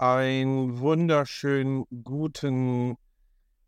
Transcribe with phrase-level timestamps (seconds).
[0.00, 2.96] einen wunderschönen guten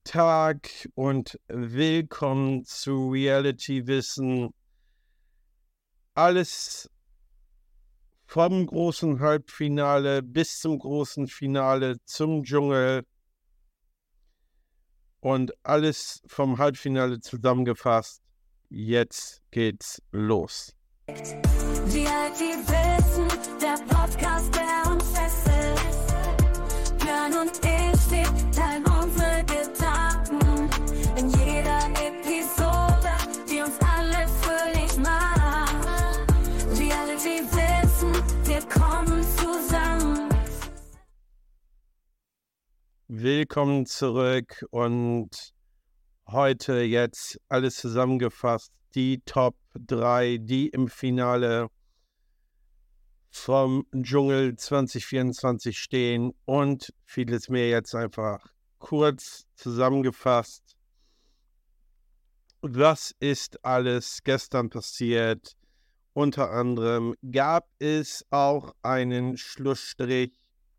[0.03, 4.49] Tag und willkommen zu Reality Wissen.
[6.15, 6.89] Alles
[8.25, 13.05] vom großen Halbfinale bis zum großen Finale zum Dschungel
[15.21, 18.23] und alles vom Halbfinale zusammengefasst.
[18.71, 20.75] Jetzt geht's los.
[21.09, 23.29] Reality Wissen,
[23.61, 24.92] der Podcast, der
[43.15, 45.53] Willkommen zurück und
[46.27, 48.73] heute jetzt alles zusammengefasst.
[48.95, 51.69] Die Top 3, die im Finale
[53.29, 58.47] vom Dschungel 2024 stehen und vieles mehr jetzt einfach
[58.79, 60.79] kurz zusammengefasst.
[62.63, 65.53] Was ist alles gestern passiert?
[66.15, 70.33] Unter anderem gab es auch einen Schlussstrich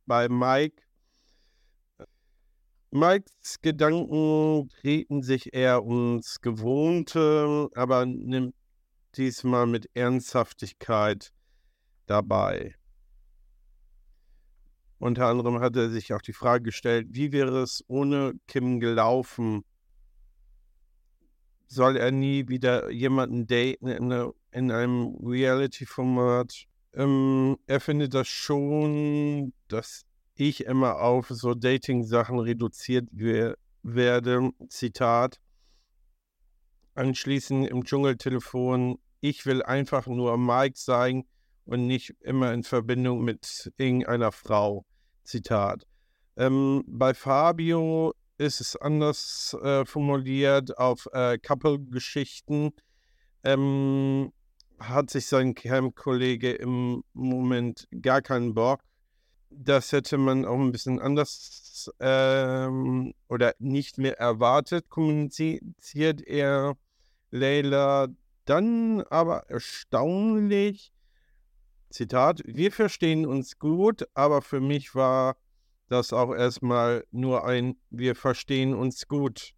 [0.07, 0.82] bei Mike.
[2.95, 8.53] Mikes Gedanken drehten sich eher ums Gewohnte, aber nimmt
[9.17, 11.33] diesmal mit Ernsthaftigkeit
[12.05, 12.75] dabei.
[14.99, 19.65] Unter anderem hat er sich auch die Frage gestellt, wie wäre es ohne Kim gelaufen?
[21.65, 26.67] Soll er nie wieder jemanden daten in, eine, in einem Reality-Format?
[26.93, 34.51] Ähm, er findet das schon, dass ich immer auf so Dating-Sachen reduziert we werde.
[34.69, 35.39] Zitat.
[36.95, 41.25] Anschließend im Dschungeltelefon, ich will einfach nur Mike sein,
[41.65, 44.85] und nicht immer in Verbindung mit irgendeiner Frau.
[45.23, 45.85] Zitat.
[46.35, 52.71] Ähm, bei Fabio ist es anders äh, formuliert auf äh, Couple-Geschichten.
[53.43, 54.33] Ähm,
[54.79, 58.81] hat sich sein Camp-Kollege im Moment gar keinen Bock.
[59.55, 66.75] Das hätte man auch ein bisschen anders ähm, oder nicht mehr erwartet, kommuniziert er
[67.29, 68.07] Leila.
[68.45, 70.91] Dann aber erstaunlich,
[71.89, 75.37] Zitat, wir verstehen uns gut, aber für mich war
[75.87, 79.53] das auch erstmal nur ein Wir verstehen uns gut.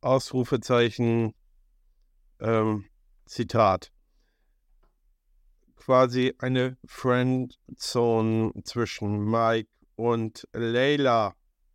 [0.00, 1.34] Ausrufezeichen,
[2.40, 2.84] ähm,
[3.26, 3.92] Zitat.
[5.78, 11.34] Quasi eine Friendzone zwischen Mike und Layla.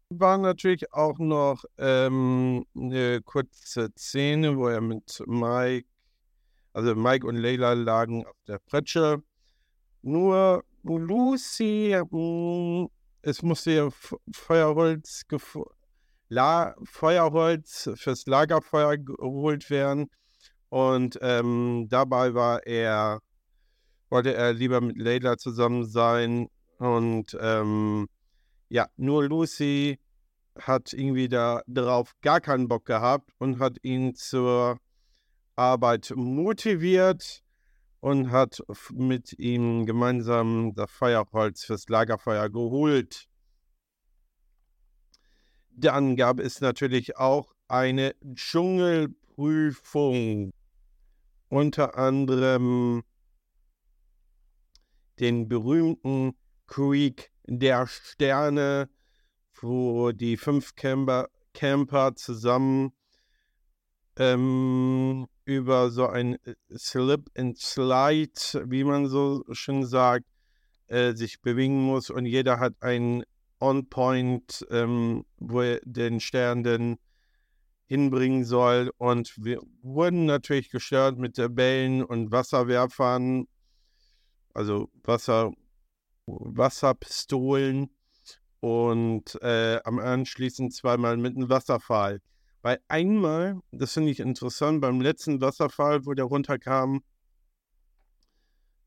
[0.10, 5.88] War natürlich auch noch ähm, eine kurze Szene, wo er mit Mike
[6.74, 9.24] also Mike und Leila lagen auf der Pritsche.
[10.02, 12.90] Nur Lucy, hm,
[13.22, 13.90] es musste ja
[14.34, 15.24] Feuerholz,
[16.30, 20.10] La Feuerholz fürs Lagerfeuer geholt werden.
[20.70, 23.20] Und ähm, dabei war er,
[24.14, 26.48] wollte er lieber mit Leila zusammen sein.
[26.78, 28.08] Und ähm,
[28.70, 29.98] ja, nur Lucy
[30.56, 34.78] hat irgendwie da darauf gar keinen Bock gehabt und hat ihn zur
[35.56, 37.42] Arbeit motiviert
[38.02, 43.26] und hat mit ihm gemeinsam das Feuerholz fürs Lagerfeuer geholt.
[45.72, 50.52] Dann gab es natürlich auch eine Dschungelprüfung,
[51.50, 53.02] unter anderem
[55.20, 56.36] den berühmten
[56.68, 58.90] Creek der Sterne,
[59.62, 62.94] wo die fünf Camper, Camper zusammen
[64.18, 70.26] ähm, über so ein äh, Slip and Slide, wie man so schön sagt,
[70.88, 73.24] äh, sich bewegen muss und jeder hat einen
[73.60, 76.98] On-Point, ähm, wo er den Stern denn
[77.86, 78.92] hinbringen soll.
[78.98, 83.48] Und wir wurden natürlich gestört mit Bällen und Wasserwerfern,
[84.54, 85.52] also Wasser,
[86.26, 87.90] Wasserpistolen
[88.60, 92.22] und äh, am anschließend zweimal mit einem Wasserfall.
[92.62, 97.04] Weil einmal, das finde ich interessant, beim letzten Wasserfall, wo der runterkam,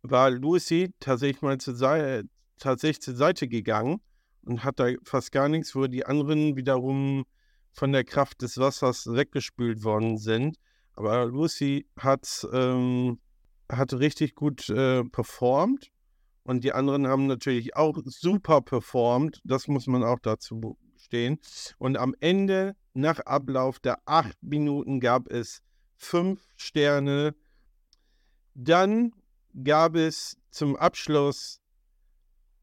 [0.02, 4.00] war Lucy tatsächlich mal zur, Seite, tatsächlich zur Seite gegangen
[4.46, 7.26] und hat da fast gar nichts, wo die anderen wiederum
[7.73, 10.56] von der Kraft des Wassers weggespült worden sind.
[10.94, 13.19] Aber Lucy hat, ähm,
[13.71, 15.91] hat richtig gut äh, performt
[16.43, 19.41] und die anderen haben natürlich auch super performt.
[19.45, 21.39] Das muss man auch dazu stehen.
[21.79, 25.63] Und am Ende nach Ablauf der acht Minuten gab es
[25.97, 27.35] fünf Sterne.
[28.55, 29.13] Dann
[29.63, 31.61] gab es zum Abschluss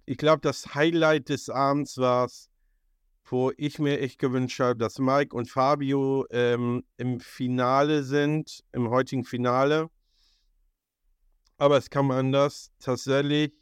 [0.05, 2.49] ich glaube, das Highlight des Abends war es,
[3.25, 8.89] wo ich mir echt gewünscht habe, dass Mike und Fabio ähm, im Finale sind, im
[8.89, 9.89] heutigen Finale.
[11.57, 12.71] Aber es kam anders.
[12.79, 13.53] Tatsächlich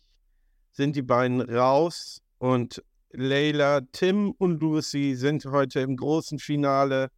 [0.71, 7.11] sind die beiden raus und Leila, Tim und Lucy sind heute im großen Finale,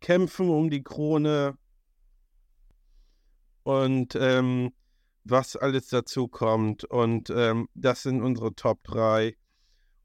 [0.00, 1.56] kämpfen um die Krone
[3.62, 4.72] und ähm,
[5.24, 6.84] was alles dazu kommt.
[6.84, 9.36] Und ähm, das sind unsere Top 3.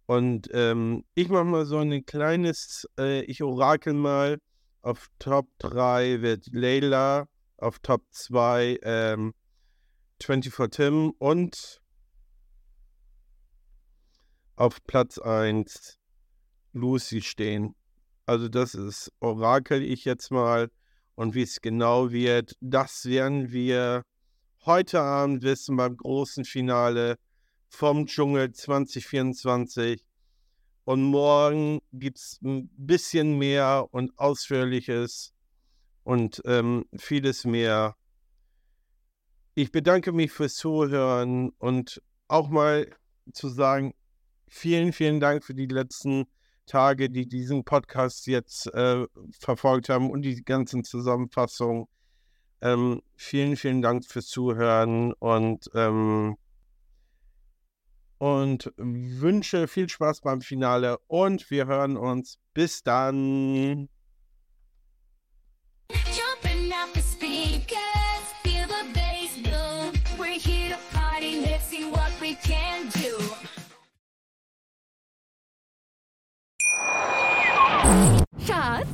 [0.08, 4.40] Und ähm, ich mache mal so ein kleines, äh, ich orakel mal.
[4.82, 7.28] Auf Top 3 wird Leila,
[7.62, 9.34] auf Top 2 ähm,
[10.22, 11.81] 24 Tim und
[14.56, 15.98] auf Platz 1
[16.74, 17.75] Lucy stehen.
[18.25, 20.69] Also das ist Orakel ich jetzt mal.
[21.16, 24.04] Und wie es genau wird, das werden wir
[24.66, 27.18] heute Abend wissen beim großen Finale
[27.68, 30.06] vom Dschungel 2024.
[30.84, 35.34] Und morgen gibt es ein bisschen mehr und ausführliches
[36.03, 37.95] und ähm, vieles mehr.
[39.53, 42.88] Ich bedanke mich fürs Zuhören und auch mal
[43.33, 43.94] zu sagen,
[44.48, 46.25] vielen, vielen Dank für die letzten
[46.65, 49.06] Tage, die diesen Podcast jetzt äh,
[49.39, 51.86] verfolgt haben und die ganzen Zusammenfassungen.
[52.62, 56.38] Ähm, vielen, vielen Dank fürs Zuhören und, ähm,
[58.19, 62.38] und wünsche viel Spaß beim Finale und wir hören uns.
[62.54, 63.89] Bis dann.